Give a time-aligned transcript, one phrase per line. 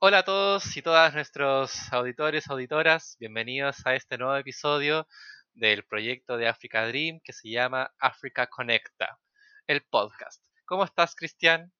[0.00, 5.06] Hola a todos y todas nuestros auditores, auditoras, bienvenidos a este nuevo episodio
[5.54, 9.20] del proyecto de Africa Dream que se llama Africa Conecta,
[9.68, 10.42] el podcast.
[10.64, 11.72] ¿Cómo estás, Cristian?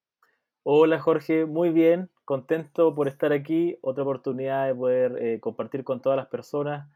[0.62, 6.02] Hola Jorge, muy bien, contento por estar aquí, otra oportunidad de poder eh, compartir con
[6.02, 6.86] todas las personas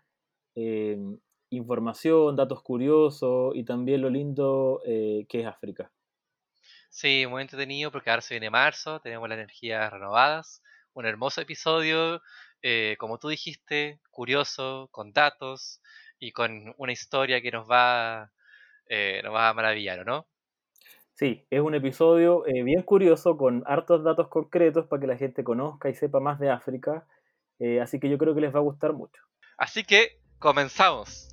[0.54, 0.98] eh,
[1.48, 5.90] información, datos curiosos y también lo lindo eh, que es África.
[6.90, 10.62] Sí, muy entretenido porque ahora se viene marzo, tenemos las energías renovadas,
[10.92, 12.20] un hermoso episodio,
[12.60, 15.80] eh, como tú dijiste, curioso, con datos
[16.18, 18.30] y con una historia que nos va,
[18.90, 20.28] nos va a maravillar, ¿o no?
[21.14, 25.44] Sí, es un episodio eh, bien curioso con hartos datos concretos para que la gente
[25.44, 27.06] conozca y sepa más de África,
[27.60, 29.22] eh, así que yo creo que les va a gustar mucho.
[29.56, 31.30] Así que comenzamos.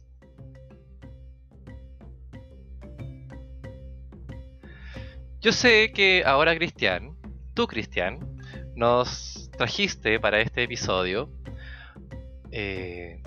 [5.39, 7.15] Yo sé que ahora Cristian,
[7.55, 8.19] tú Cristian,
[8.75, 11.31] nos trajiste para este episodio
[12.51, 13.23] eh,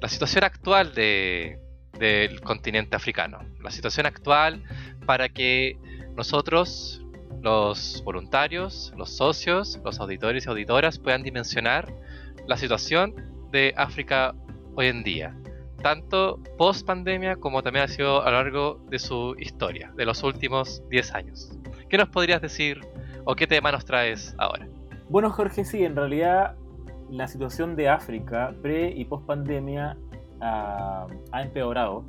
[0.00, 1.60] la situación actual de-
[1.98, 3.38] del continente africano.
[3.62, 4.62] La situación actual
[5.06, 5.78] para que
[6.16, 7.04] nosotros,
[7.42, 11.92] los voluntarios, los socios, los auditores y auditoras puedan dimensionar
[12.46, 13.14] la situación
[13.50, 14.34] de África
[14.74, 15.36] hoy en día.
[15.82, 20.22] Tanto post pandemia como también ha sido a lo largo de su historia, de los
[20.22, 21.52] últimos 10 años.
[21.88, 22.80] ¿Qué nos podrías decir
[23.24, 24.66] o qué tema nos traes ahora?
[25.08, 26.56] Bueno Jorge, sí, en realidad
[27.10, 29.96] la situación de África pre y post pandemia
[30.40, 32.04] ha, ha empeorado,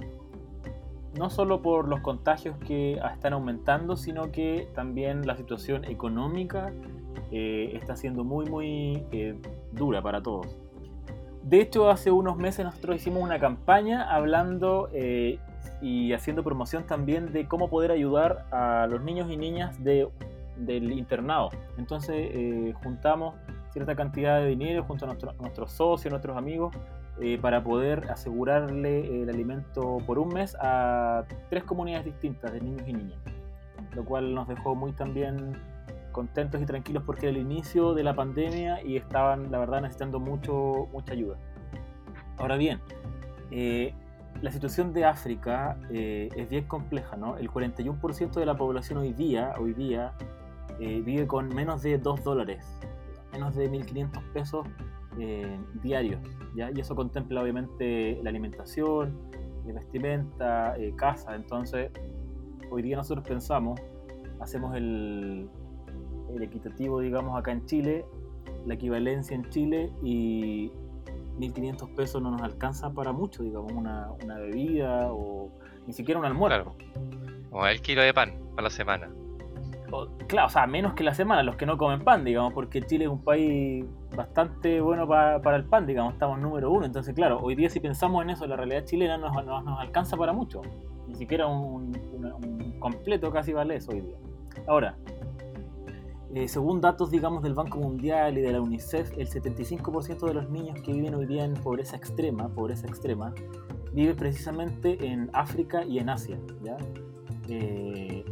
[1.18, 6.72] no solo por los contagios que están aumentando, sino que también la situación económica
[7.32, 9.40] eh, está siendo muy, muy eh,
[9.72, 10.58] dura para todos.
[11.44, 15.40] De hecho, hace unos meses nosotros hicimos una campaña hablando eh,
[15.82, 20.10] y haciendo promoción también de cómo poder ayudar a los niños y niñas de,
[20.58, 21.50] del internado.
[21.78, 23.36] Entonces eh, juntamos
[23.72, 26.76] cierta cantidad de dinero junto a nuestro- nuestros socios, nuestros amigos,
[27.22, 32.88] eh, para poder asegurarle el alimento por un mes a tres comunidades distintas de niños
[32.88, 33.20] y niñas,
[33.96, 35.58] lo cual nos dejó muy también
[36.12, 40.20] contentos y tranquilos porque era el inicio de la pandemia y estaban, la verdad, necesitando
[40.20, 41.38] mucho, mucha ayuda.
[42.38, 42.80] Ahora bien,
[43.52, 43.94] eh,
[44.42, 47.38] la situación de África eh, es bien compleja, ¿no?
[47.38, 50.14] El 41% de la población hoy día, hoy día
[50.80, 52.66] eh, vive con menos de 2 dólares,
[53.32, 54.68] menos de 1.500 pesos
[55.20, 56.22] eh, diarios,
[56.56, 56.72] ¿ya?
[56.74, 59.18] Y eso contempla obviamente la alimentación,
[59.68, 61.36] eh, vestimenta, eh, casa.
[61.36, 61.92] Entonces,
[62.70, 63.80] hoy día nosotros pensamos,
[64.40, 65.50] hacemos el,
[66.36, 68.06] el equitativo, digamos, acá en Chile,
[68.66, 70.72] la equivalencia en Chile y
[71.40, 75.52] 1.500 pesos no nos alcanza para mucho, digamos, una, una bebida o
[75.86, 76.76] ni siquiera un almuerzo.
[77.50, 79.10] Como el kilo de pan para la semana.
[80.28, 83.06] Claro, o sea, menos que la semana, los que no comen pan, digamos, porque Chile
[83.06, 86.86] es un país bastante bueno pa- para el pan, digamos, estamos número uno.
[86.86, 90.18] Entonces, claro, hoy día si pensamos en eso, la realidad chilena no nos, nos alcanza
[90.18, 90.62] para mucho.
[91.08, 91.94] Ni siquiera un
[92.80, 94.18] completo casi vale eso hoy día.
[94.68, 94.98] Ahora,
[96.34, 100.50] eh, según datos, digamos, del Banco Mundial y de la UNICEF, el 75% de los
[100.50, 103.34] niños que viven hoy día en pobreza extrema, pobreza extrema,
[103.94, 106.76] vive precisamente en África y en Asia, ¿ya?
[107.48, 108.26] Eh,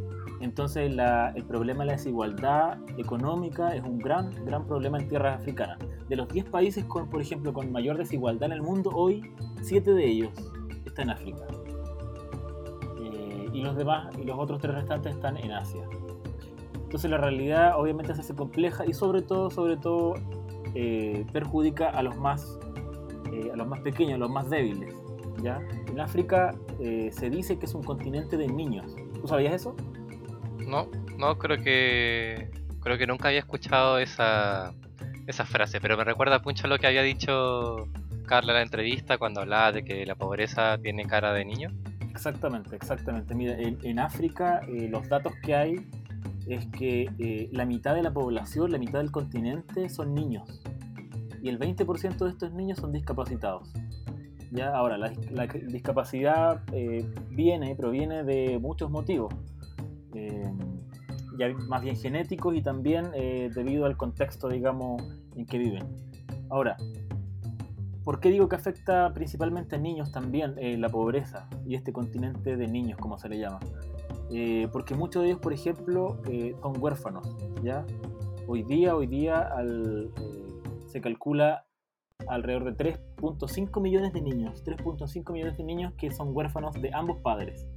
[0.45, 5.39] entonces la- el problema de la desigualdad económica es un gran, gran problema en tierras
[5.39, 5.77] africanas.
[6.07, 9.21] De los 10 países, con, por ejemplo, con mayor desigualdad en el mundo, hoy
[9.61, 10.29] 7 de ellos
[10.85, 11.45] están en África.
[13.01, 15.83] Eh, y los demás, y los otros tres restantes están en Asia.
[16.83, 20.13] Entonces la realidad obviamente se hace compleja y sobre todo, sobre todo,
[20.75, 22.59] eh, perjudica a los más,
[23.33, 24.93] eh, a los más pequeños, a los más débiles.
[25.41, 25.59] ¿ya?
[25.87, 28.95] En África eh, se dice que es un continente de niños.
[29.19, 29.75] ¿Tú sabías eso?
[30.59, 32.49] No, no creo que
[32.85, 34.71] creo que nunca había escuchado esa,
[35.25, 37.87] esa frase, pero me recuerda mucho a lo que había dicho
[38.27, 41.71] Carla en la entrevista cuando hablaba de que la pobreza tiene cara de niño.
[42.11, 43.33] Exactamente, exactamente.
[43.33, 45.75] Mira, en, África eh, los datos que hay
[46.47, 50.61] es que eh, la mitad de la población, la mitad del continente son niños.
[51.41, 53.67] Y el 20% de estos niños son discapacitados.
[54.51, 59.33] Ya, ahora, la, la discapacidad eh, viene, proviene de muchos motivos.
[60.15, 60.51] Eh,
[61.67, 65.01] más bien genéticos y también eh, debido al contexto, digamos,
[65.35, 65.83] en que viven.
[66.49, 66.77] Ahora,
[68.03, 72.55] ¿por qué digo que afecta principalmente a niños también eh, la pobreza y este continente
[72.55, 73.59] de niños, como se le llama?
[74.31, 76.21] Eh, porque muchos de ellos, por ejemplo,
[76.61, 77.27] son huérfanos,
[77.63, 77.85] ¿ya?
[78.47, 79.49] hoy día, hoy día
[80.87, 81.65] se calcula
[82.27, 87.17] alrededor de 3.5 millones de niños, 3.5 millones de niños que son huérfanos de ambos
[87.21, 87.67] padres.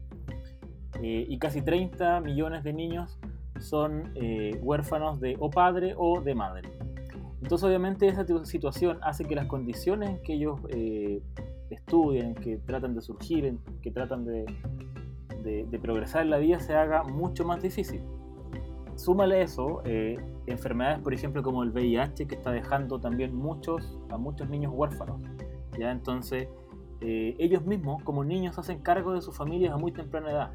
[1.03, 3.19] Eh, y casi 30 millones de niños
[3.61, 6.71] son eh, huérfanos de o padre o de madre.
[7.43, 11.23] Entonces obviamente esa situación hace que las condiciones en que ellos eh,
[11.71, 14.45] estudian, que tratan de surgir, que tratan de,
[15.45, 18.03] de, progresar en la vida se haga mucho más difícil.
[18.97, 19.81] Súmale eso,
[20.47, 25.23] enfermedades por ejemplo como el VIH que está dejando también muchos, a muchos niños huérfanos.
[25.79, 25.93] ¿ya?
[25.93, 26.49] Entonces
[27.01, 30.51] ellos mismos como niños hacen cargo de sus familias a muy temprana edad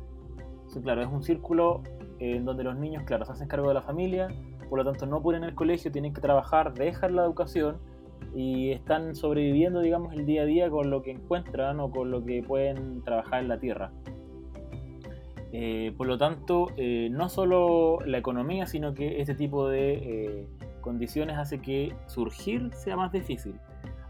[0.82, 1.84] claro, es un círculo
[2.20, 4.30] en donde los niños, claro, se hacen cargo de la familia,
[4.70, 7.78] por lo tanto no pueden en el colegio, tienen que trabajar, dejan la educación
[8.34, 12.24] y están sobreviviendo, digamos, el día a día con lo que encuentran o con lo
[12.24, 13.92] que pueden trabajar en la tierra.
[15.52, 20.48] Eh, por lo tanto, eh, no solo la economía, sino que este tipo de eh,
[20.82, 23.60] condiciones hace que surgir sea más difícil.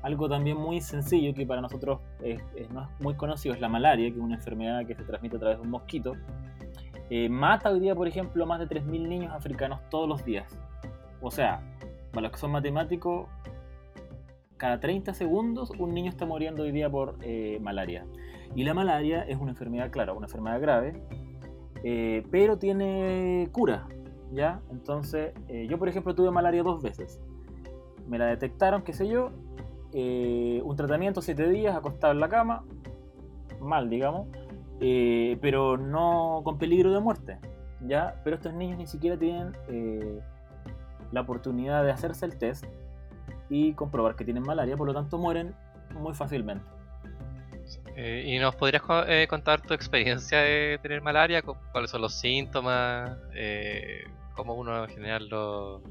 [0.04, 2.00] Algo también muy sencillo que para nosotros
[2.72, 5.40] no es muy conocido es la malaria, que es una enfermedad que se transmite a
[5.40, 6.14] través de un mosquito.
[7.10, 10.48] Eh, mata hoy día, por ejemplo, más de 3.000 niños africanos todos los días.
[11.22, 11.62] O sea,
[12.12, 13.30] para los que son matemáticos,
[14.58, 18.06] cada 30 segundos un niño está muriendo hoy día por eh, malaria.
[18.56, 21.02] Y la malaria es una enfermedad, claro, una enfermedad grave,
[21.84, 23.88] eh, pero tiene cura,
[24.34, 24.60] ¿ya?
[24.70, 25.34] Entonces,
[25.70, 27.22] yo por ejemplo tuve malaria dos veces.
[28.08, 29.32] Me la detectaron, qué sé yo,
[29.94, 32.64] eh, un tratamiento, siete días, acostado en la cama,
[33.62, 34.28] mal, digamos,
[34.80, 37.38] eh, pero no con peligro de muerte,
[37.82, 38.20] ¿ya?
[38.24, 40.20] Pero estos niños ni siquiera tienen eh,
[41.12, 42.66] la oportunidad de hacerse el test
[43.50, 45.54] y comprobar que tienen malaria, por lo tanto mueren
[45.94, 46.66] muy fácilmente.
[47.96, 48.82] ¿Y nos podrías
[49.30, 51.44] contar tu experiencia de tener malaria?
[51.72, 53.16] ¿Cuáles son los síntomas?
[54.36, 55.82] ¿Cómo uno en general lo,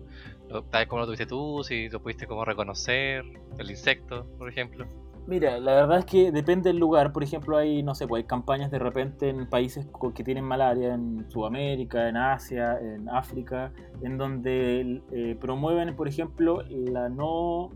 [0.71, 3.25] tal como lo tuviste tú, si lo pudiste como reconocer,
[3.59, 4.87] el insecto, por ejemplo.
[5.27, 7.13] Mira, la verdad es que depende del lugar.
[7.13, 10.95] Por ejemplo, hay, no sé, pues hay campañas de repente en países que tienen malaria,
[10.95, 13.73] en Sudamérica, en Asia, en África,
[14.03, 17.71] en donde eh, promueven, por ejemplo, la no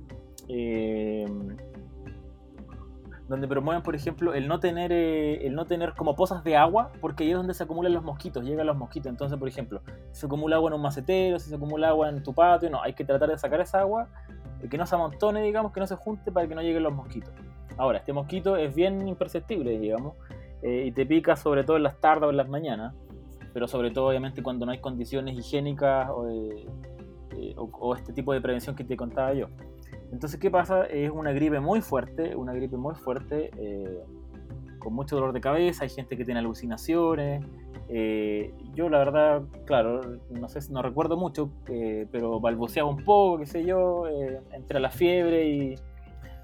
[0.49, 1.25] eh,
[3.29, 6.93] donde promueven, por ejemplo, el no tener eh, el no tener como pozas de agua,
[7.01, 9.11] porque ahí es donde se acumulan los mosquitos, llegan los mosquitos.
[9.11, 9.83] Entonces, por ejemplo,
[10.13, 12.93] se acumula agua en un macetero, si se acumula agua en tu patio, no, hay
[12.93, 14.09] que tratar de sacar esa agua,
[14.63, 16.95] y que no se amontone, digamos, que no se junte para que no lleguen los
[16.95, 17.33] mosquitos.
[17.77, 20.15] Ahora, este mosquito es bien imperceptible, digamos,
[20.63, 22.95] eh, y te pica sobre todo en las tardes o en las mañanas,
[23.53, 26.67] pero sobre todo, obviamente, cuando no hay condiciones higiénicas o, eh,
[27.57, 29.49] o este tipo de prevención que te contaba yo.
[30.13, 30.85] Entonces, ¿qué pasa?
[30.87, 34.01] Es una gripe muy fuerte, una gripe muy fuerte, eh,
[34.79, 37.45] con mucho dolor de cabeza, hay gente que tiene alucinaciones.
[37.89, 40.01] Eh, yo la verdad, claro,
[40.31, 44.05] no sé, no recuerdo mucho, eh, pero balbuceaba un poco, qué sé yo,
[44.53, 45.75] entre la fiebre y,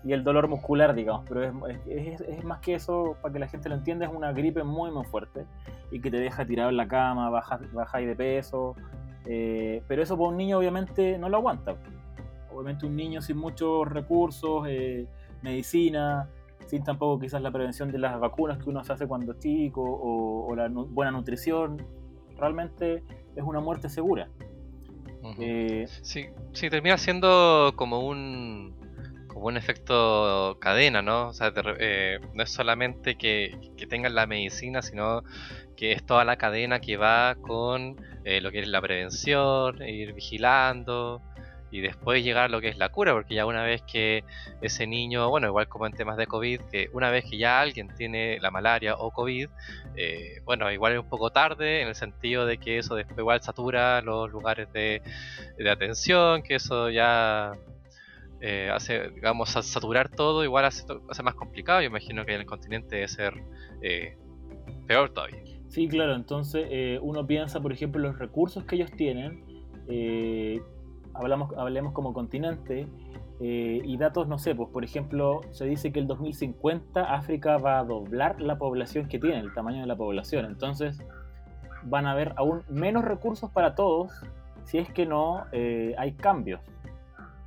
[0.09, 1.44] el dolor muscular, digamos, pero
[1.87, 5.05] es, más que eso, para que la gente lo entienda, es una gripe muy, muy
[5.05, 5.47] fuerte
[5.93, 8.75] y que te deja tirado en la cama, baja, baja de peso,
[9.25, 11.76] pero eso para un niño obviamente no lo aguanta
[12.54, 15.06] obviamente un niño sin muchos recursos, eh,
[15.43, 16.28] medicina,
[16.66, 19.82] sin tampoco quizás la prevención de las vacunas que uno se hace cuando es chico
[19.82, 21.82] o, la buena nutrición,
[22.37, 23.02] realmente
[23.34, 24.28] es una muerte segura.
[25.38, 28.75] Eh, sí, sí, termina siendo como un,
[29.28, 31.28] como un efecto cadena, ¿no?
[31.28, 35.23] O sea, eh, no es solamente que, que, tengan la medicina, sino
[35.76, 41.23] que es toda la cadena que va con lo que es la prevención, ir vigilando,
[41.73, 44.25] y después llegar lo que es la cura, porque ya una vez que
[44.61, 47.88] ese niño, bueno, igual como en temas de COVID, que una vez que ya alguien
[47.97, 49.49] tiene la malaria o COVID,
[49.97, 53.41] eh, bueno, igual es un poco tarde en el sentido de que eso después igual
[53.41, 55.00] satura los lugares de,
[55.67, 57.52] atención, que eso ya
[58.43, 61.81] eh, hace, digamos, saturar todo, igual hace, hace, más complicado.
[61.81, 63.33] Yo imagino que en el continente debe ser
[63.81, 64.19] eh,
[64.87, 65.43] peor todavía.
[65.69, 69.43] Sí, claro, entonces uno piensa, por ejemplo, los recursos que ellos tienen
[71.14, 72.88] hablamos, hablemos como continente,
[73.45, 77.81] eh, y datos, no sé, pues por ejemplo, se dice que el 2050 África va
[77.81, 80.45] a doblar la población que tiene, el tamaño de la población.
[80.45, 81.02] Entonces,
[81.83, 84.12] van a haber aún menos recursos para todos
[84.64, 86.61] si es que no eh, hay cambios.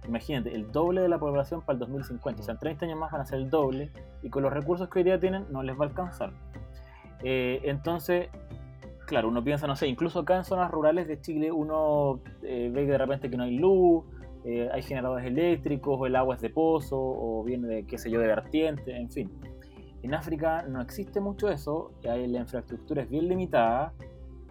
[0.05, 2.41] Imagínate, el doble de la población para el 2050.
[2.41, 3.89] O sea, en 30 años más van a ser el doble
[4.21, 6.33] y con los recursos que hoy día tienen no les va a alcanzar.
[7.23, 8.27] Eh, entonces,
[9.05, 12.85] claro, uno piensa, no sé, incluso acá en zonas rurales de Chile uno eh, ve
[12.85, 14.03] de repente que no hay luz,
[14.43, 18.09] eh, hay generadores eléctricos, o el agua es de pozo, o viene de, qué sé
[18.09, 19.31] yo, de vertiente, en fin.
[20.03, 23.93] En África no existe mucho eso, la infraestructura es bien limitada,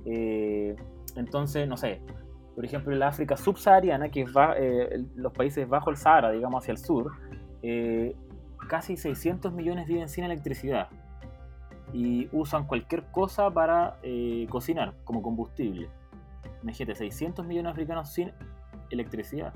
[0.04, 0.76] eh,
[1.16, 2.00] entonces, no sé,
[2.54, 6.62] Por ejemplo, en la África subsahariana, que es eh, los países bajo el Sahara, digamos
[6.62, 7.11] hacia el sur,
[7.62, 8.14] eh,
[8.68, 10.88] casi 600 millones viven sin electricidad
[11.94, 15.88] y usan cualquier cosa para eh, cocinar como combustible.
[16.62, 18.32] Imagínate, 600 millones de africanos sin
[18.90, 19.54] electricidad.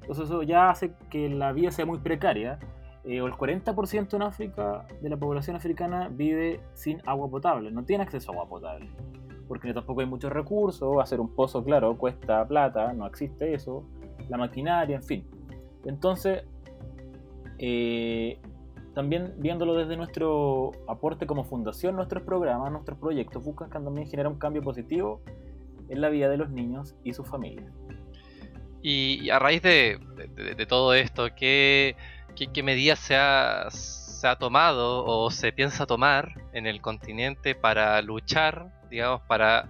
[0.00, 2.58] Entonces eso ya hace que la vida sea muy precaria.
[3.04, 8.04] Eh, el 40% en África de la población africana vive sin agua potable, no tiene
[8.04, 8.88] acceso a agua potable.
[9.46, 13.84] Porque tampoco hay muchos recursos, hacer un pozo, claro, cuesta plata, no existe eso,
[14.30, 15.26] la maquinaria, en fin.
[15.84, 16.42] Entonces,
[17.58, 18.40] eh,
[18.94, 24.38] también viéndolo desde nuestro aporte como fundación, nuestros programas, nuestros proyectos buscan también generar un
[24.38, 25.22] cambio positivo
[25.88, 27.72] en la vida de los niños y sus familias.
[28.82, 29.98] Y a raíz de,
[30.68, 31.96] todo esto, ¿qué,
[32.34, 39.20] qué, medidas se ha, tomado o se piensa tomar en el continente para luchar, digamos,
[39.22, 39.68] para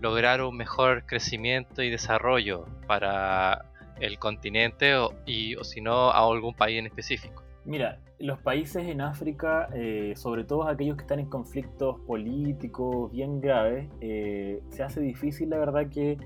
[0.00, 3.64] lograr un mejor crecimiento y desarrollo para
[4.00, 5.10] el continente o,
[5.58, 7.47] o si no a algún país en específico?
[7.68, 13.42] Mira, los países en África, eh, sobre todo aquellos que están en conflictos políticos bien
[13.42, 16.16] graves, eh, se hace difícil, la verdad, que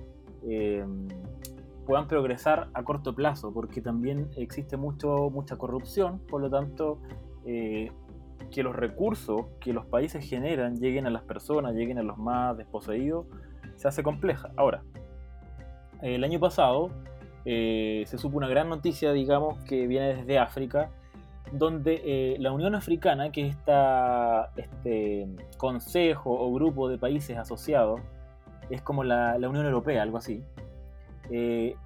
[0.49, 0.87] eh,
[1.85, 7.01] puedan progresar a corto plazo, porque también existe mucho, mucha corrupción, por lo tanto,
[7.45, 12.57] que los recursos que los países generan lleguen a las personas, lleguen a los más
[12.57, 13.27] desposeídos,
[13.75, 14.53] se hace compleja.
[14.55, 14.85] Ahora,
[16.03, 16.93] el año pasado
[17.45, 20.93] se supo una gran noticia, digamos, que viene desde África,
[21.53, 23.57] donde eh, la Unión Africana, que es
[24.57, 25.29] este
[25.59, 28.01] consejo o grupo de países asociados,
[28.71, 30.43] es como la, Unión Europea, algo así,
[31.31, 31.77] eh,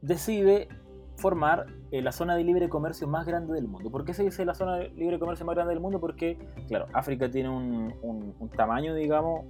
[0.00, 0.68] decide
[1.16, 3.90] formar eh, la zona de libre comercio más grande del mundo.
[3.90, 6.00] ¿Por qué se dice la zona de libre comercio más grande del mundo?
[6.00, 9.46] Porque, claro, África tiene un, un tamaño, digamos,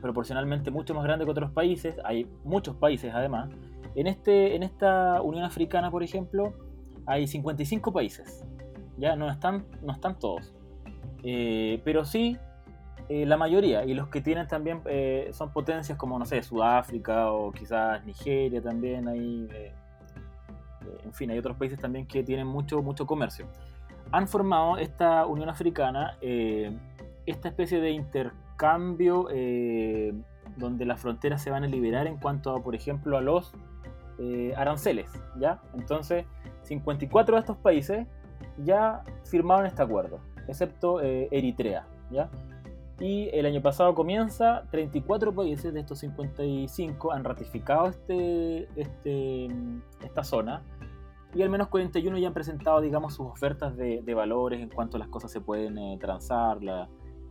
[0.00, 1.96] proporcionalmente mucho más grande que otros países.
[2.04, 3.50] Hay muchos países, además.
[3.96, 6.52] En, este, en esta Unión Africana, por ejemplo,
[7.06, 8.44] hay 55 países.
[8.96, 10.54] Ya no están, no están todos.
[11.22, 12.38] Eh, pero sí
[13.08, 13.84] eh, la mayoría.
[13.84, 18.62] Y los que tienen también eh, son potencias como, no sé, Sudáfrica o quizás Nigeria
[18.62, 19.08] también.
[19.08, 19.48] Hay,
[21.02, 23.46] en fin, hay otros países también que tienen mucho, mucho comercio.
[24.12, 26.16] Han formado esta Unión Africana,
[27.26, 29.28] esta especie de intercambio
[30.56, 33.52] donde las fronteras se van a liberar en cuanto a, por ejemplo, a los
[34.56, 35.10] aranceles.
[35.40, 35.60] ¿ya?
[35.74, 36.26] Entonces
[36.64, 38.06] 54 de estos países
[38.58, 41.86] ya firmaron este acuerdo, excepto eh, Eritrea.
[42.10, 42.28] ¿ya?
[43.00, 49.48] Y el año pasado comienza, 34 países de estos 55 han ratificado este, este,
[50.02, 50.62] esta zona
[51.34, 55.00] y al menos 41 ya han presentado, digamos, sus ofertas de, valores en cuanto a
[55.00, 56.58] las cosas se pueden eh, transar,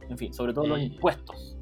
[0.09, 1.57] en fin, sobre todo los impuestos.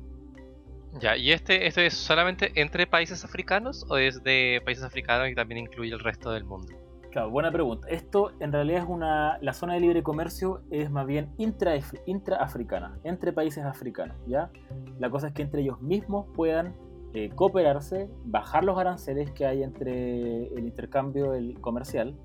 [0.99, 5.35] Ya, ¿y este, este es solamente entre países africanos o es de países africanos y
[5.35, 6.73] también incluye el resto del mundo?
[7.11, 7.89] Claro, buena pregunta.
[7.89, 9.37] Esto en realidad es una.
[9.41, 11.73] La zona de libre comercio es más bien intra,
[12.05, 14.49] intraafricana, entre países africanos, ¿ya?
[14.97, 16.73] La cosa es que entre ellos mismos puedan
[17.13, 22.15] eh, cooperarse, bajar los aranceles que hay entre el intercambio el comercial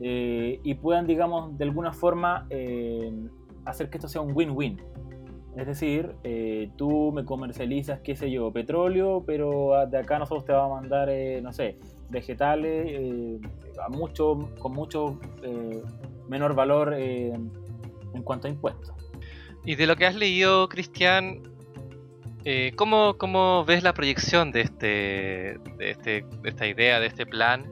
[0.00, 3.12] eh, y puedan, digamos, de alguna forma eh,
[3.66, 4.80] hacer que esto sea un win-win.
[5.54, 6.16] Es decir,
[6.76, 11.10] tú me comercializas, qué sé yo, petróleo, pero de acá nosotros te vamos a mandar,
[11.42, 11.76] no sé,
[12.12, 13.38] vegetales eh,
[13.84, 15.82] a mucho, con mucho eh,
[16.28, 18.94] menor valor eh, en cuanto a impuestos.
[19.64, 21.42] Y de lo que has leído, Cristian,
[22.76, 27.64] ¿cómo, ¿cómo, ves la proyección de, este, de, este, de esta idea, de este plan?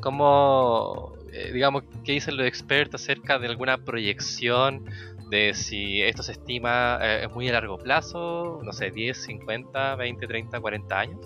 [0.00, 1.14] ¿Cómo,
[1.52, 4.84] digamos, qué dicen los expertos acerca de alguna proyección
[5.30, 10.26] de si esto se estima es muy a largo plazo, no sé, 10, 50, 20,
[10.26, 11.18] 30, 40 años?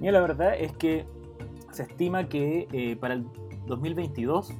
[0.00, 1.06] Mira, la verdad es que
[1.72, 3.26] se estima que eh, para el
[3.66, 4.52] 2022,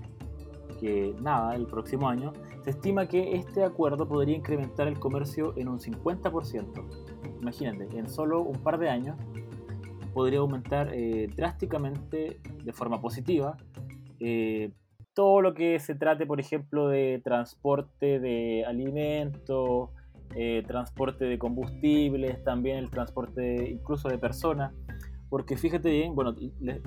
[0.80, 5.68] que nada, el próximo año, se estima que este acuerdo podría incrementar el comercio en
[5.68, 6.84] un 50%.
[7.40, 9.16] Imagínate, en solo un par de años
[10.12, 13.56] podría aumentar eh, drásticamente de forma positiva
[14.18, 14.72] eh,
[15.14, 19.90] todo lo que se trate, por ejemplo, de transporte de alimentos,
[20.66, 24.72] transporte de combustibles, también el transporte incluso de personas.
[25.30, 26.34] Porque fíjate bien, bueno,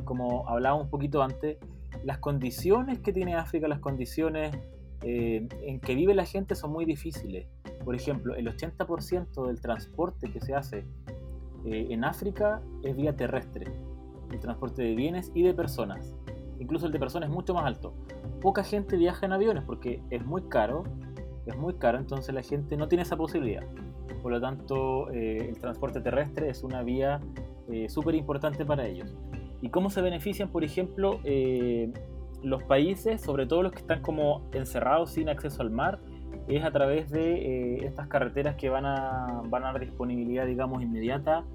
[0.04, 1.58] como hablábamos un poquito antes,
[2.04, 4.56] las condiciones que tiene África, las condiciones
[5.02, 7.48] eh, en que vive la gente son muy difíciles.
[7.86, 10.86] Por ejemplo, el 80% del transporte que se hace
[11.66, 13.72] eh, en África es vía terrestre.
[14.30, 16.14] El transporte de bienes y de personas.
[16.60, 17.94] Incluso el de personas es mucho más alto.
[18.42, 20.84] Poca gente viaja en aviones porque es muy caro.
[21.46, 23.64] Es muy caro, entonces la gente no tiene esa posibilidad.
[24.22, 27.20] Por lo tanto, eh, el transporte terrestre es una vía
[27.72, 29.16] eh, súper importante para ellos.
[29.62, 31.92] ¿Y cómo se benefician, por ejemplo, eh,
[32.42, 36.00] los países, sobre todo los que están como encerrados sin acceso al mar?
[36.48, 40.82] Es a través de eh, estas carreteras que van a, van a dar disponibilidad, digamos,
[40.82, 41.46] inmediata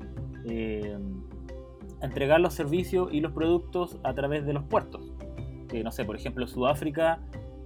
[2.00, 5.12] entregar los servicios y los productos a través de los puertos.
[5.84, 7.18] No sé, por ejemplo, Sudáfrica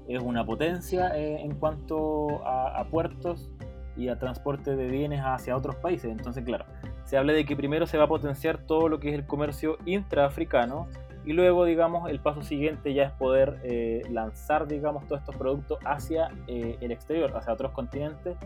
[0.08, 3.52] es una potencia en cuanto a, a puertos
[3.96, 6.10] y a transporte de bienes hacia otros países.
[6.10, 6.64] Entonces, claro,
[7.04, 9.78] se habla de que primero se va a potenciar todo lo que es el comercio
[9.84, 10.88] intraafricano
[11.24, 15.78] y luego, digamos, el paso siguiente ya es poder eh, lanzar, digamos, todos estos productos
[15.84, 18.36] hacia eh, el exterior, hacia otros continentes,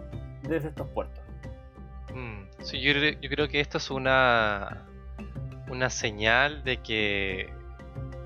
[0.43, 1.25] desde estos puertos.
[2.15, 4.85] Mm, sí, yo, yo, creo que esto es una,
[5.69, 7.51] una señal de que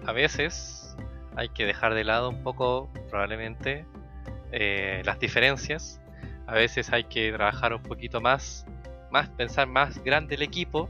[0.05, 0.97] a veces
[1.37, 3.87] hay que dejar de lado un poco, probablemente,
[4.51, 6.01] eh, las diferencias.
[6.49, 8.67] A veces hay que trabajar un poquito más
[9.11, 10.89] más pensar más grande el equipo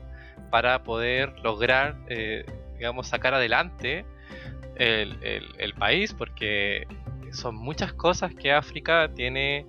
[0.50, 2.44] para poder lograr, eh,
[2.76, 4.04] digamos, sacar adelante
[4.76, 5.18] el,
[5.58, 6.86] el, país, porque
[7.32, 9.66] son muchas cosas que África tiene,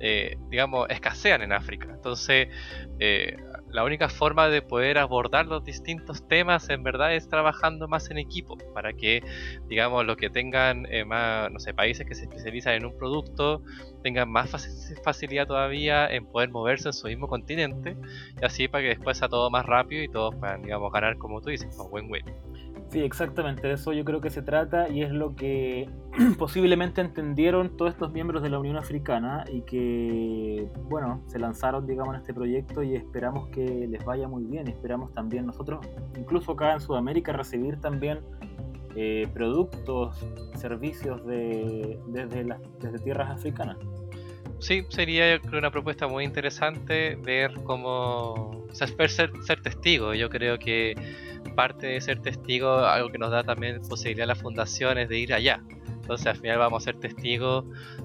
[0.00, 1.88] eh, digamos, escasean en África.
[1.90, 2.48] Entonces,
[2.98, 3.36] eh,
[3.70, 8.18] la única forma de poder abordar los distintos temas en verdad es trabajando más en
[8.18, 9.22] equipo para que
[9.68, 13.62] digamos los que tengan eh, más no sé países que se especializan en un producto
[14.02, 14.50] tengan más
[15.02, 17.96] facilidad todavía en poder moverse en su mismo continente
[18.40, 21.40] y así para que después sea todo más rápido y todos puedan digamos ganar como
[21.40, 22.24] tú dices un win-win
[22.90, 25.90] Sí, exactamente, de eso yo creo que se trata y es lo que
[26.38, 32.14] posiblemente entendieron todos estos miembros de la Unión Africana y que, bueno, se lanzaron, digamos,
[32.14, 34.68] en este proyecto y esperamos que les vaya muy bien.
[34.68, 38.20] Esperamos también nosotros, incluso acá en Sudamérica, recibir también
[38.96, 40.26] eh, productos,
[40.56, 43.76] servicios de, desde, desde tierras africanas.
[44.60, 50.14] Sí, sería una propuesta muy interesante ver cómo, o sea, ser, ser testigo.
[50.14, 50.96] Yo creo que
[51.54, 55.32] parte de ser testigo, algo que nos da también posibilidad a las fundaciones de ir
[55.32, 55.62] allá.
[55.86, 57.64] Entonces al final vamos a ser testigos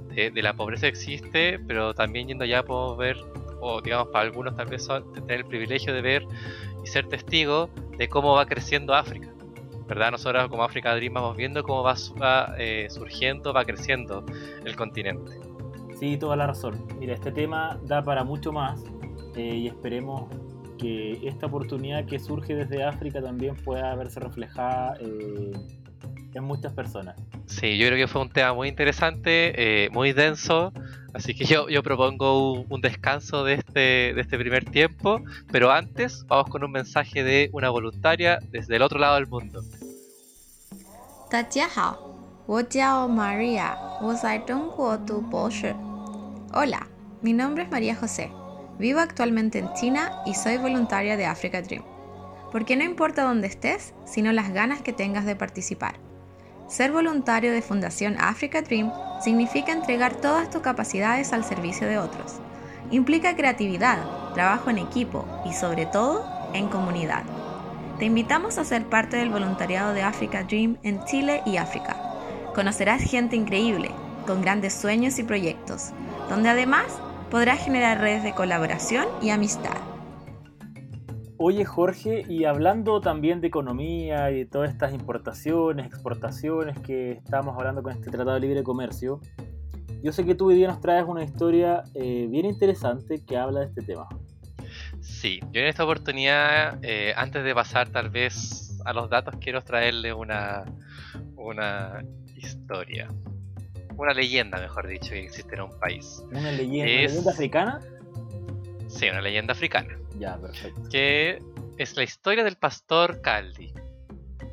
[0.10, 3.18] de, la pobreza que existe, pero también yendo allá podemos ver,
[3.62, 6.26] o digamos para algunos tal vez son, tener el privilegio de ver
[6.84, 9.30] y ser testigos de cómo va creciendo África.
[9.88, 10.12] ¿Verdad?
[10.12, 11.96] Nosotros como África Dream vamos viendo cómo va,
[12.58, 14.26] eh, surgiendo, va creciendo
[14.64, 15.32] el continente.
[16.00, 16.86] Sí, toda la razón.
[17.00, 18.82] Mira, este tema da para mucho más
[19.36, 20.30] eh, y esperemos
[20.78, 25.52] que esta oportunidad que surge desde África también pueda verse reflejada eh,
[26.34, 27.16] en muchas personas.
[27.46, 30.74] Sí, yo creo que fue un tema muy interesante, eh, muy denso,
[31.14, 36.26] así que yo, yo propongo un, descanso de este, de este primer tiempo, pero antes
[36.28, 39.62] vamos con un mensaje de una voluntaria desde el otro lado del mundo.
[46.54, 46.88] Hola,
[47.22, 48.34] mi nombre es María José.
[48.78, 51.86] Vivo actualmente en China y soy voluntaria de Africa Dream.
[52.52, 55.96] Porque no importa dónde estés, sino las ganas que tengas de participar.
[56.68, 62.42] Ser voluntario de Fundación Africa Dream significa entregar todas tus capacidades al servicio de otros.
[62.92, 64.00] Implica creatividad,
[64.34, 67.24] trabajo en equipo y sobre todo en comunidad.
[68.00, 72.13] Te invitamos a ser parte del voluntariado de Africa Dream en Chile y África.
[72.54, 73.90] Conocerás gente increíble,
[74.28, 75.90] con grandes sueños y proyectos,
[76.30, 76.86] donde además
[77.32, 79.76] podrá generar redes de colaboración y amistad.
[81.38, 87.58] Oye Jorge, y hablando también de economía y de todas estas importaciones, exportaciones que estamos
[87.58, 89.20] hablando con este Tratado de Libre Comercio,
[90.04, 93.62] yo sé que tú hoy día nos traes una historia eh, bien interesante que habla
[93.62, 94.08] de este tema.
[95.02, 99.62] Sí, yo en esta oportunidad, eh, antes de pasar tal vez a los datos, quiero
[99.64, 100.66] traerle una,
[101.36, 102.04] una
[102.46, 103.08] historia
[103.98, 106.24] una leyenda, mejor dicho, que existe en un país.
[106.32, 107.80] ¿Una leyenda, africana?
[108.88, 109.98] Sí, una leyenda africana.
[110.18, 110.90] Ya, perfecto.
[110.90, 111.40] Que
[111.78, 113.74] es la historia del pastor Caldi.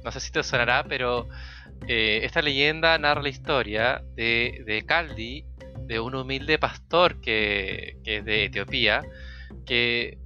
[0.05, 1.29] No sé si te sonará, pero
[1.87, 5.45] eh, esta leyenda narra la historia de, de Caldi,
[5.87, 9.03] de un humilde pastor que, que es de Etiopía,
[9.67, 10.19] que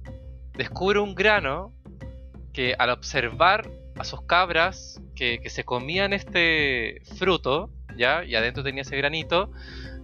[0.53, 1.73] descubre un grano
[2.53, 8.23] que al observar a sus cabras que, se comían este fruto, ¿ya?
[8.23, 9.51] Y adentro tenía ese granito,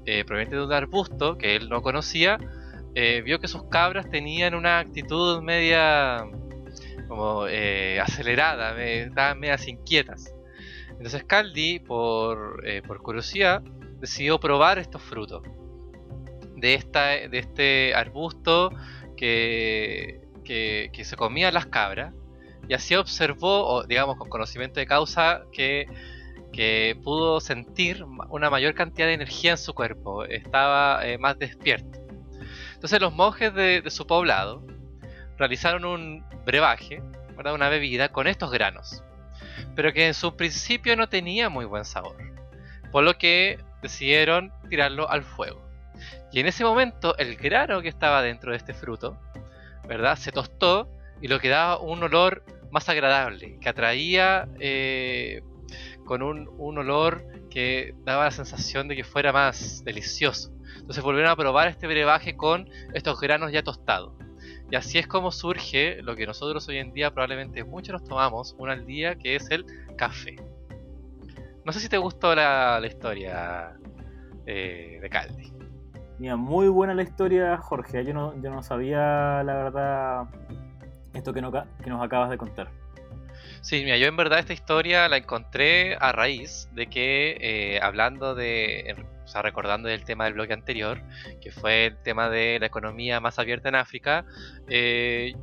[0.05, 2.39] eh, proveniente de un arbusto que él no conocía,
[2.95, 6.25] eh, vio que sus cabras tenían una actitud media
[7.07, 10.33] como eh, acelerada, estaban medias inquietas.
[10.91, 13.61] Entonces Caldi, por, por curiosidad,
[13.99, 15.43] decidió probar estos frutos
[16.55, 18.71] de, esta, de este arbusto
[19.17, 22.13] que, que, que se comían las cabras
[22.71, 25.87] y así observó, o digamos con conocimiento de causa, que
[26.53, 31.99] que pudo sentir una mayor cantidad de energía en su cuerpo, estaba eh, más despierto.
[32.73, 34.65] Entonces los monjes de, su poblado
[35.37, 37.01] realizaron un brebaje
[37.35, 37.53] ¿verdad?
[37.53, 39.03] una bebida con estos granos,
[39.75, 42.15] pero que en su principio no tenía muy buen sabor,
[42.89, 45.61] por lo que decidieron tirarlo al fuego.
[46.31, 49.17] Y en ese momento el grano que estaba dentro de este fruto,
[49.87, 50.15] ¿verdad?
[50.15, 50.89] Se tostó
[51.21, 55.43] y lo que daba un olor más agradable, que atraía eh,
[56.05, 60.51] con un, un, olor que daba la sensación de que fuera más delicioso.
[60.77, 64.13] Entonces volvieron a probar este brebaje con estos granos ya tostados.
[64.71, 68.55] Y así es como surge lo que nosotros hoy en día probablemente muchos nos tomamos
[68.57, 69.65] una al día, que es el
[69.97, 70.37] café.
[71.65, 73.73] No sé si te gustó la, historia
[74.45, 75.53] eh, de Caldi.
[76.17, 78.05] Mira, muy buena la historia, Jorge.
[78.05, 80.23] Yo no, yo no sabía, la verdad,
[81.13, 82.69] esto que, no, que nos acabas de contar.
[83.61, 88.33] Sí, mira, yo en verdad esta historia la encontré a raíz de que, eh, hablando
[88.33, 91.01] de, o sea, recordando del tema del bloque anterior,
[91.41, 94.25] que fue el tema de la economía más abierta en África,
[94.67, 95.33] eh,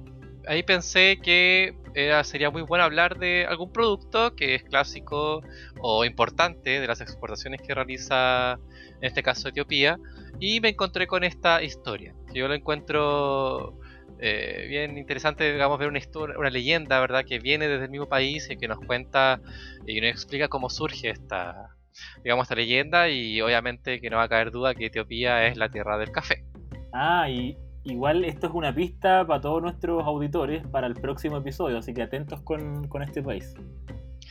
[0.48, 1.76] ahí pensé que
[2.24, 5.42] sería muy bueno hablar de algún producto que es clásico
[5.81, 8.59] o importante de las exportaciones que realiza,
[9.00, 9.96] en este caso, Etiopía,
[10.40, 13.78] y me encontré con esta historia, yo lo encuentro
[14.20, 17.24] eh, bien interesante, digamos, ver una historia, una leyenda, ¿verdad?
[17.24, 19.40] Que viene desde el mismo país y que nos cuenta
[19.87, 21.76] y nos explica cómo surge esta,
[22.24, 25.68] digamos, esta leyenda y obviamente que no va a caer duda que Etiopía es la
[25.68, 26.44] tierra del café.
[26.92, 31.78] Ah, y igual esto es una pista para todos nuestros auditores para el próximo episodio,
[31.78, 33.54] así que atentos con, con este país.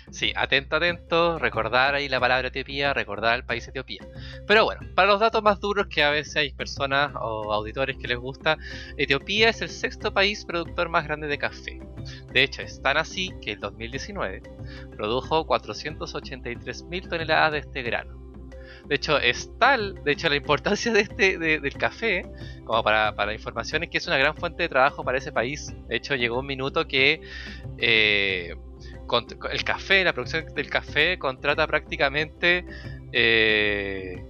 [0.10, 4.08] Sí, atento, atento, recordar ahí la palabra Etiopía, recordar el país Etiopía.
[4.48, 8.08] Pero bueno, para los datos más duros que a veces hay personas o auditores que
[8.08, 8.58] les gusta,
[8.98, 11.82] Etiopía es el sexto país productor más grande de café.
[12.32, 14.44] De hecho, es tan así que en 2019
[14.96, 18.18] produjo 483.000 toneladas de este grano.
[18.88, 22.26] De hecho, es tal, de hecho, la importancia de este, de, del café,
[22.64, 25.74] como para, para información, es que es una gran fuente de trabajo para ese país.
[25.90, 27.20] De hecho, llegó un minuto que
[27.78, 28.56] eh,
[29.52, 32.66] el café, la producción del café contrata prácticamente
[33.14, 34.24] eh,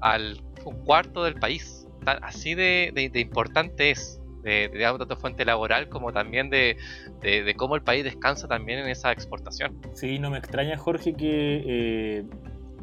[0.00, 1.86] al un cuarto del país.
[2.04, 6.76] Así de, importante es, de, de, tanto fuente laboral como también de,
[7.20, 9.78] de, cómo el país descansa también en esa exportación.
[9.94, 12.24] Sí, no me extraña Jorge que eh,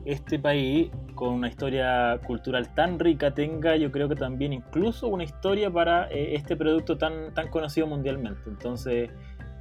[0.06, 5.26] este país con una historia cultural tan rica tenga yo creo que también incluso una
[5.26, 8.42] historia para eh, este producto tan, tan conocido mundialmente.
[8.48, 9.10] Entonces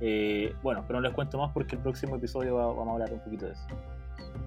[0.01, 3.13] eh, bueno, pero no les cuento más porque el próximo episodio va, vamos a hablar
[3.13, 3.67] un poquito de eso.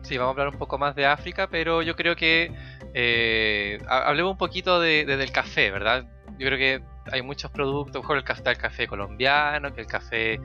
[0.01, 2.51] Sí, vamos a hablar un poco más de África, pero yo creo que
[2.93, 6.05] eh, hablemos un poquito de, de, del café, ¿verdad?
[6.39, 10.39] Yo creo que hay muchos productos, mejor el café, el café colombiano, que el café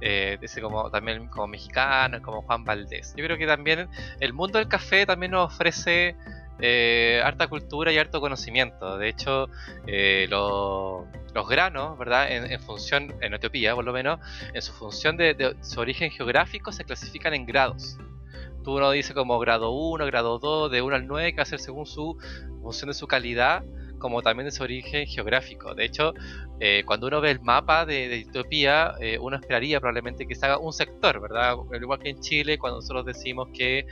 [0.00, 3.14] eh, ese como también como mexicano, como Juan Valdés.
[3.16, 3.88] Yo creo que también
[4.20, 6.16] el mundo del café también nos ofrece
[6.60, 8.98] eh, harta cultura y harto conocimiento.
[8.98, 9.48] De hecho,
[9.86, 12.30] eh, lo, los granos, ¿verdad?
[12.30, 14.20] En, en, función, en Etiopía por lo menos,
[14.52, 17.98] en su función de, su origen geográfico se clasifican en grados.
[18.64, 21.86] Tú uno dice como grado 1, grado 2, de 1 al 9, que ser según
[21.86, 22.18] su
[22.60, 23.64] función de su calidad
[24.00, 25.74] como también de su origen geográfico.
[25.74, 26.12] De hecho,
[26.58, 30.46] eh, cuando uno ve el mapa de, de Etiopía, eh, uno esperaría probablemente que se
[30.46, 31.54] haga un sector, ¿verdad?
[31.80, 33.86] Igual que en Chile, cuando nosotros decimos que,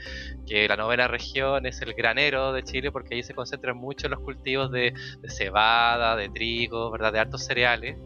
[0.45, 4.19] que, la novena región es el granero de Chile, porque ahí se concentran mucho los
[4.19, 7.13] cultivos de, de cebada, de trigo, ¿verdad?
[7.13, 7.97] De hartos cereales.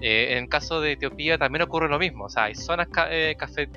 [0.00, 3.06] Eh, en el caso de Etiopía también ocurre lo mismo, o sea, hay zonas ca
[3.10, 3.68] eh, café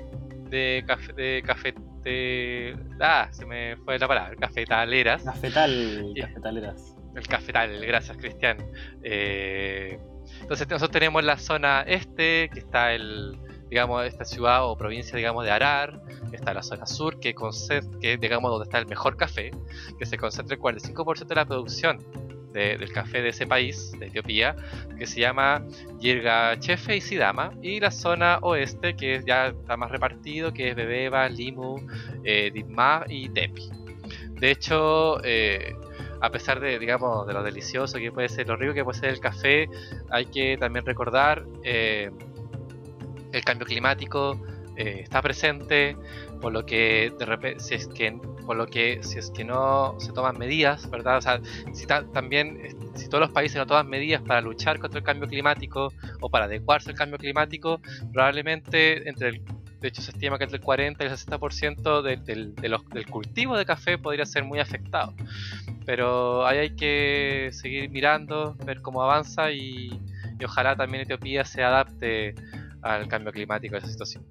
[0.50, 7.26] de café de café de, ah se me fue la palabra cafetaleras cafetal cafetaleras el
[7.26, 8.58] cafetal, gracias Cristian.
[9.02, 9.98] Eh,
[10.40, 15.44] entonces nosotros tenemos la zona este, que está el, digamos, esta ciudad o provincia, digamos,
[15.44, 16.00] de Arar,
[16.30, 17.34] que está la zona sur, que,
[18.00, 19.50] que digamos, donde está el mejor café,
[19.98, 21.98] que se concentra el 45% de la producción
[22.52, 24.56] de, del café de ese país, de Etiopía,
[24.98, 25.64] que se llama
[25.98, 30.76] Yirga Chefe y Sidama, y la zona oeste, que ya está más repartido, que es
[30.76, 31.76] Bebeba, Limu,
[32.24, 32.52] eh,
[33.08, 33.70] y Tepi.
[34.38, 35.74] De hecho, eh,
[36.20, 39.10] a pesar de, digamos, de lo delicioso que puede ser, lo rico que puede ser
[39.10, 39.68] el café,
[40.10, 42.10] hay que también recordar eh,
[43.32, 44.40] el cambio climático
[44.76, 45.96] eh, está presente,
[46.40, 48.12] por lo que de si es que,
[48.44, 51.16] por lo que si es que no se toman medidas, ¿verdad?
[51.16, 51.40] O sea,
[51.72, 55.28] si ta también, si todos los países no toman medidas para luchar contra el cambio
[55.28, 57.80] climático o para adecuarse al cambio climático,
[58.12, 59.42] probablemente entre el
[59.80, 62.88] de hecho, se estima que entre el 40 y el 60% de, de, de los,
[62.90, 65.14] del cultivo de café podría ser muy afectado.
[65.84, 70.00] Pero ahí hay que seguir mirando, ver cómo avanza y,
[70.38, 72.34] y ojalá también Etiopía se adapte
[72.82, 74.24] al cambio climático de esa situación.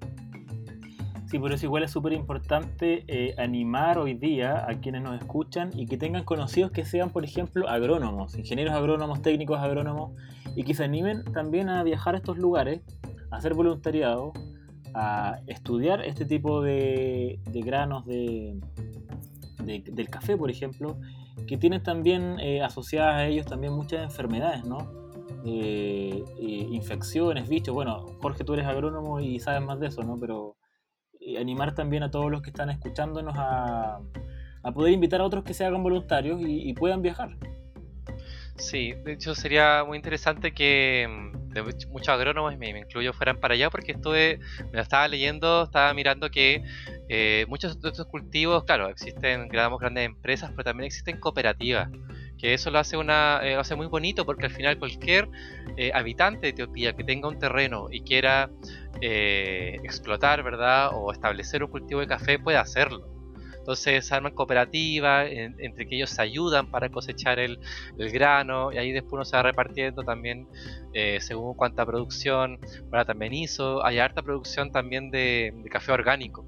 [1.26, 5.70] Sí, por eso igual es súper importante eh, animar hoy día a quienes nos escuchan
[5.74, 10.12] y que tengan conocidos que sean, por ejemplo, agrónomos, ingenieros agrónomos, técnicos agrónomos,
[10.54, 12.80] y que se animen también a viajar a estos lugares
[13.32, 14.32] hacer voluntariado,
[14.98, 18.58] a estudiar este tipo de, granos de,
[19.62, 20.96] del café, por ejemplo,
[21.46, 24.78] que tienen también eh, asociadas a ellos también muchas enfermedades, ¿no?
[25.44, 27.74] Eh, eh, infecciones, bichos.
[27.74, 30.16] Bueno, Jorge, tú eres agrónomo y sabes más de eso, ¿no?
[30.18, 30.56] Pero
[31.38, 33.98] animar también a todos los que están escuchándonos a,
[34.62, 37.36] a poder invitar a otros que se hagan voluntarios y, puedan viajar.
[38.56, 41.06] Sí, de hecho sería muy interesante que
[41.62, 44.38] muchos agrónomos, me, me incluyo, fueran para allá porque estuve,
[44.72, 46.62] me estaba leyendo, estaba mirando que
[47.08, 51.88] eh, muchos de estos cultivos, claro, existen grandes empresas, pero también existen cooperativas
[52.38, 55.26] que eso lo hace una eh, hace muy bonito porque al final cualquier
[55.78, 58.50] eh, habitante de Etiopía que tenga un terreno y quiera
[59.00, 63.15] explotar verdad o establecer un cultivo de café puede hacerlo
[63.66, 67.58] entonces se arman cooperativas entre que ellos se ayudan para cosechar el,
[67.98, 70.46] grano y ahí después uno se va repartiendo también
[70.94, 72.60] eh, según cuánta producción.
[72.90, 76.46] Bueno, también hizo, hay harta producción también de, café orgánico.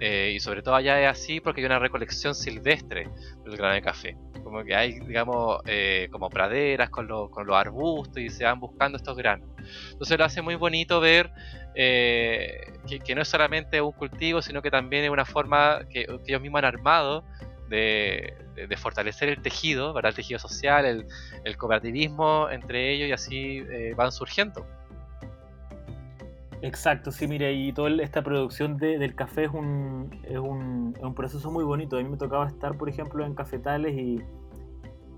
[0.00, 3.08] Eh, y sobre todo allá es así porque hay una recolección silvestre
[3.44, 4.16] del grano de café.
[4.42, 8.96] Como que hay, digamos, eh, como praderas con, con los arbustos y se van buscando
[8.98, 9.48] estos granos.
[9.92, 11.30] Entonces lo hace muy bonito ver
[11.78, 12.72] eh,
[13.04, 16.60] que, no es solamente un cultivo, sino que también es una forma que, ellos mismos
[16.60, 17.22] han armado
[17.68, 18.32] de,
[18.78, 20.08] fortalecer el tejido, ¿verdad?
[20.10, 21.06] el tejido social,
[21.44, 24.66] el, cooperativismo entre ellos y así eh, van surgiendo.
[26.62, 31.14] Exacto, sí, mire, y toda esta producción del café es un, es, un, es un
[31.14, 31.98] proceso muy bonito.
[31.98, 34.22] A mí me tocaba estar, por ejemplo, en cafetales y,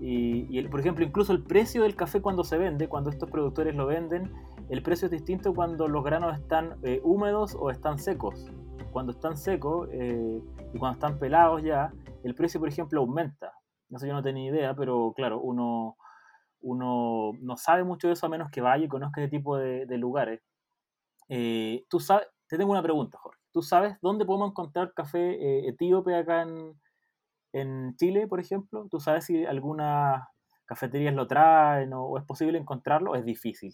[0.01, 3.85] y, por ejemplo, incluso el precio del café cuando se vende, cuando estos productores lo
[3.85, 4.31] venden,
[4.69, 8.51] el precio es distinto cuando los granos están eh, húmedos o están secos.
[8.91, 10.41] Cuando están secos eh,
[10.73, 11.91] y cuando están pelados ya,
[12.23, 13.51] el precio, por ejemplo, aumenta.
[13.97, 15.97] Sé, yo no tenía idea, pero claro, uno,
[16.61, 19.85] uno no sabe mucho de eso a menos que vaya y conozca ese tipo de,
[19.97, 20.41] lugares.
[21.29, 23.41] Eh, tú sabes, te tengo una pregunta, Jorge.
[23.51, 26.79] ¿Tú sabes dónde podemos encontrar café etíope acá en,
[27.53, 28.87] en Chile, por ejemplo?
[28.91, 30.23] ¿Tú sabes si algunas
[30.65, 33.15] cafeterías lo traen o, es posible encontrarlo?
[33.15, 33.73] es difícil?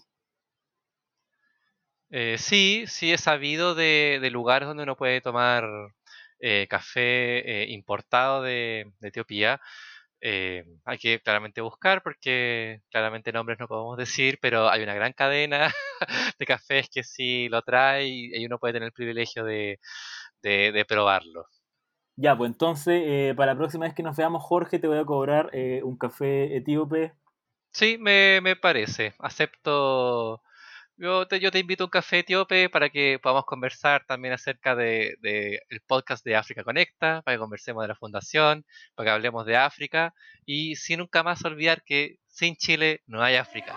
[2.10, 5.64] Eh, sí, sí he sabido de, lugares donde uno puede tomar
[6.40, 9.60] eh, café eh, importado de, Etiopía.
[10.22, 15.72] hay que claramente buscar porque claramente nombres no podemos decir, pero hay una gran cadena
[16.38, 19.78] de cafés que sí lo trae y, uno puede tener el privilegio de,
[20.42, 21.46] de probarlo.
[22.18, 25.04] Ya, pues entonces, eh, para la próxima vez que nos veamos, Jorge, te voy a
[25.04, 27.12] cobrar eh, un café etíope.
[27.72, 29.14] Sí, me, parece.
[29.18, 30.40] Acepto.
[30.98, 34.74] Yo te, yo te invito a un café etíope para que podamos conversar también acerca
[34.74, 39.10] del de, el podcast de África Conecta, para que conversemos de la fundación, para que
[39.12, 40.14] hablemos de África
[40.46, 43.76] y sin nunca más olvidar que sin Chile no hay África.